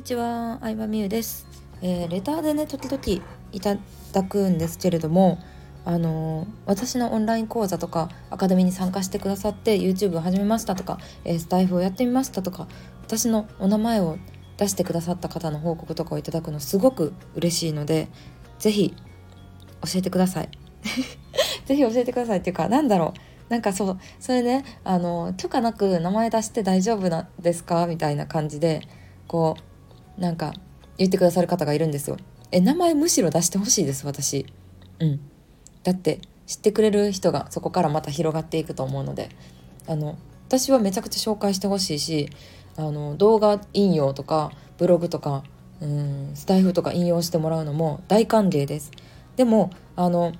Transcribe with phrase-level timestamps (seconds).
[0.00, 1.46] にちは、相葉美優です、
[1.82, 3.76] えーレターでね時々いた
[4.14, 5.38] だくんですけれども
[5.84, 12.66] あのー私のオンライン講座とかアカデミーに参加してくださって YouTube を始めましたとか、えースタイフをやってみましたとか
[13.02, 14.16] 私のお名前を
[14.56, 18.08] 出してくださった方の報告とかをいただくのすごく嬉しいので
[18.58, 18.94] ぜひ
[19.82, 20.48] 教えてください。
[21.66, 23.12] ぜひ教えてくださいっていうかなんだろ
[23.48, 23.52] う。
[23.52, 27.86] なんかそうそれねあの許可なく名前出して大丈夫なんですか？
[27.86, 28.80] みたいな感じで
[29.26, 29.69] こう
[30.20, 30.54] なんか
[30.96, 32.16] 言ってくださる方がいるんですよ。
[32.52, 34.46] え名前むしろ出してほしいです私。
[35.00, 35.20] うん。
[35.82, 39.30] だって知ってくれる人がそこからまた広がっていくと思うので。
[39.90, 42.28] あの私はめちゃくちゃ紹介してほしいし
[42.76, 45.42] あの動画引用とかブログとか
[45.80, 48.90] うんスタイフとか引用してもらうのも大歓迎です。
[49.36, 50.32] でもあの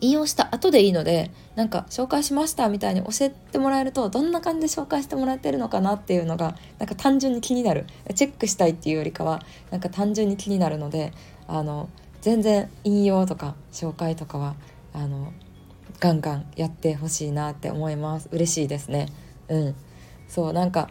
[0.00, 7.86] 引用した後でいいのでなんか紹介しましたみたいに教えてもらえるとどんな感じで紹介してもらってるのかなっていうのがなんか単純に気になる。
[8.14, 11.12] チェックしたいっていうよりかはなんか単純に気になるので
[11.46, 11.88] あの
[12.20, 14.54] 全然引用とか紹介とかは
[14.92, 15.32] あの
[16.00, 18.28] ガンガンやってほしいなって思います。
[18.32, 19.08] 嬉しいですね。
[19.48, 19.74] うん。
[20.28, 20.90] そうなんか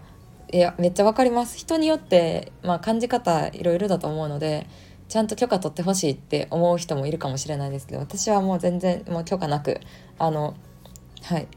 [0.52, 1.58] いやめっちゃわかります。
[1.58, 4.68] 人によって、まあ、感じ方いろいろだと思うので
[5.10, 9.80] ちゃんと許可取ってほしいって思う人もいるかもしれないですけど私はもう全然もう許可なく
[10.20, 10.56] あの
[11.24, 11.48] はい。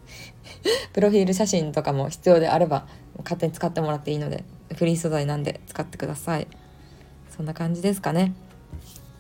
[0.93, 2.87] プロフィール写真とかも必要であれば
[3.19, 6.49] 勝手に使ってもらっていいのでフリー素材なんで使ってください。
[7.29, 8.35] そんな感じですかね。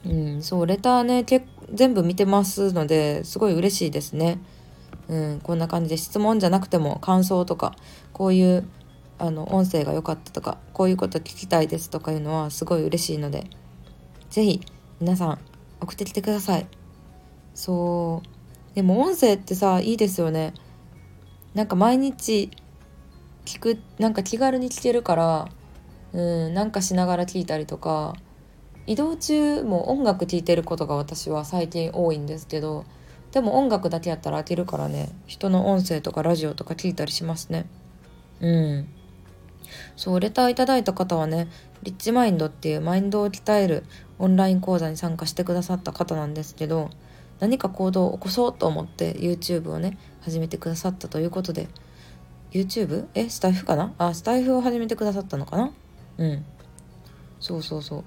[0.05, 4.39] うんそうレターねけ全部見てますのですごい嬉しいですね。
[5.09, 7.75] うんこんな感じで質問じゃなくても感想とか
[8.12, 8.65] こういう
[9.19, 13.50] あの音声が良かったとかこういうこと聞きたいですとかいうのはすごい嬉しいので
[14.31, 14.61] ぜひ
[15.00, 15.39] 皆さん
[15.81, 16.67] 送ってきてください。
[17.55, 18.75] そう。
[18.75, 20.55] でも音声ってさいいですよね。
[21.55, 22.50] なんか毎日
[23.45, 25.48] 聞くなんか気軽に聞けるから
[26.12, 28.14] うんなんかしながら聞いたりとか
[28.87, 32.84] 移動中も音楽聴いてることが私は最近多いんですけど
[33.33, 35.09] でも音楽だけやったら飽きるからね。
[35.27, 37.66] 人の音声とかラジオとか聞いたりしますね。
[38.41, 38.88] うん。
[39.97, 41.49] そうレターいただいた方はね
[41.83, 43.84] リッチマインドっていうマインドを鍛える
[44.19, 46.91] オンライン講座に参加してくださった方なんですけど
[47.39, 51.69] 何か行動を起こそうと思って YouTube をね始めてくださったということで
[52.53, 53.06] YouTube?
[53.15, 53.95] えスタイフかな？
[53.97, 55.73] あスタイフを始めてくださったのかな？
[56.19, 56.45] うん。
[57.39, 58.05] そうそうそう。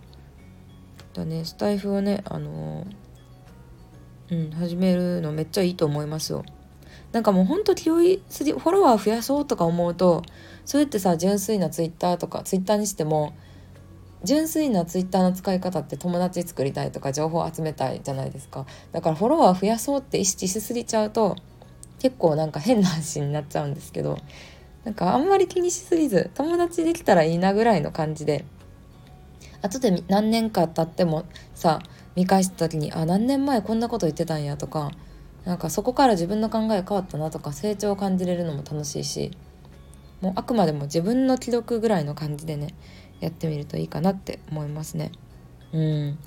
[1.13, 6.43] だねスタイフをねあのーうん始めるのめっちゃいいと思いますよ。
[7.13, 10.23] なんかもうほんと気負いすぎフォロワー増やそうとか思うと
[10.65, 13.33] それってさ純粋なツイッターとかツイッターにしても
[14.23, 18.65] 純粋なツイッターの使い方って友達作りたいとか情報集めたいじゃないですか。
[18.93, 21.35] だからフォロワー増やそうって意識しすぎちゃうと
[21.99, 24.17] 結構なんか変な話になっちゃうんですけど
[24.85, 28.45] なんかあんまり気にしすぎず友達できたらいいなぐらいの感じで
[29.61, 31.81] 後で何年か経ってもさ
[32.15, 34.91] 見返した時にあ何年前こんなこと言ってたんやとか
[35.45, 39.31] なんかそこから自分の考え変わったなとか成長を感じれるのも楽しいし
[40.21, 42.73] もうあくまでも自分の記録ぐらいの感じでね
[43.19, 45.11] やってみるといいかなって思いますね。
[45.73, 46.17] うん、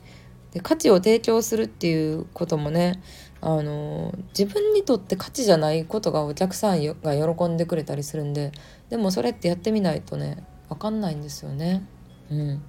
[0.52, 3.00] で価値を提供するっていうこともね
[3.40, 8.52] あの自分にとって価値じゃないことがお客さんが喜んでくれたりするんで
[8.90, 11.86] でもそれってやってみないとね分かんないんですよね。
[12.30, 12.62] うん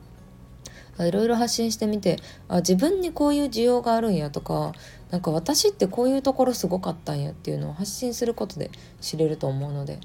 [1.05, 4.73] いろいろ発信してみてあ自分にこういう需要があるんやとか
[5.11, 9.99] なんか私ってこういうところすごかったんやっていうのを発信することで知れると思うので。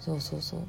[0.00, 0.60] そうそうそう。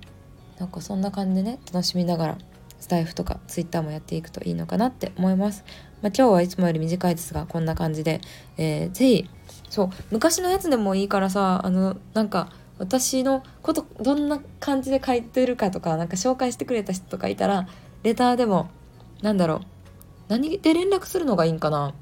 [0.59, 2.37] なんかそんな感じでね楽しみながら
[2.79, 5.65] スタイフとかツイッターもやっていくといいのかなって思います。
[6.01, 8.21] まあ、今日はいつもより短いですがこんな感じで、
[8.57, 9.29] えー、ぜひ
[9.69, 17.67] そう昔のやつでもいいからさあのなんか私のことどんな感じで書いてるかとかなんか紹介してくれた人とかいたら
[18.03, 18.69] レターでも
[19.21, 19.59] なんだろう。
[20.27, 21.93] 何で連絡するのがいいんかな。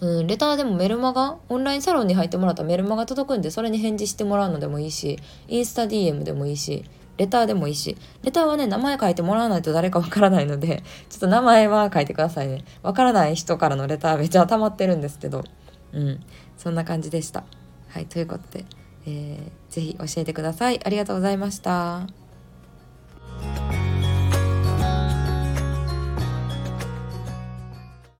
[0.00, 5.16] うん、レターでもメルマガオンラインサロンに入ってもらったメルマガ届くんでそれに返事してもらうのでもいいし
[5.46, 6.84] インスタ DM でもいいし
[7.18, 7.96] レターでもいいし。
[8.24, 12.64] レターはね名前書いてもらわないと誰かわからないので ちょっと名前は書いてくださいね。
[12.82, 15.44] わからない人からのレターめっちゃ溜まってるんですけど。
[15.92, 16.20] うん
[16.56, 17.44] そんな感じでした。
[17.88, 18.64] はいということで、
[19.06, 20.80] えー、ぜひ教えてください。
[20.84, 22.21] ありがとうございました。